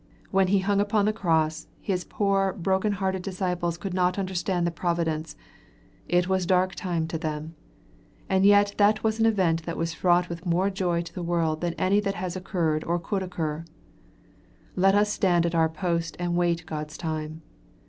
[0.31, 4.71] When He hung upon the cross, His poor broken hearted disciples could not understand the
[4.71, 5.35] providence;
[6.09, 7.53] it was a dark time to them;
[8.27, 11.61] and yet that was an event that was fraught with more joy to the world
[11.61, 13.63] than any that has occurred or could occur.
[14.75, 17.43] Let us stand at our post and wait God's time.